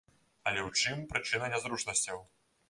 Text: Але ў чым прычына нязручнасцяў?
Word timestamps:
Але 0.51 0.61
ў 0.67 0.95
чым 0.95 1.03
прычына 1.11 1.51
нязручнасцяў? 1.53 2.25